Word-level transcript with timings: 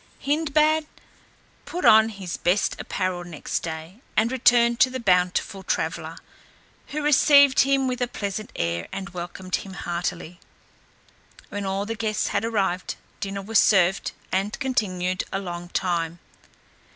Hindbad 0.19 0.87
put 1.65 1.85
on 1.85 2.09
his 2.09 2.35
best 2.35 2.75
apparel 2.81 3.23
next 3.23 3.59
day, 3.59 3.99
and 4.17 4.31
returned 4.31 4.79
to 4.79 4.89
the 4.89 4.99
bountiful 4.99 5.61
traveller, 5.61 6.15
who 6.87 7.03
received 7.03 7.59
him 7.59 7.87
with 7.87 8.01
a 8.01 8.07
pleasant 8.07 8.51
air, 8.55 8.87
and 8.91 9.09
welcomed 9.09 9.57
him 9.57 9.73
heartily. 9.73 10.39
When 11.49 11.67
all 11.67 11.85
the 11.85 11.93
guests 11.93 12.29
had 12.29 12.43
arrived, 12.43 12.95
dinner 13.19 13.43
was 13.43 13.59
served, 13.59 14.13
and 14.31 14.59
continued 14.59 15.23
a 15.31 15.37
long 15.37 15.69
time. 15.69 16.17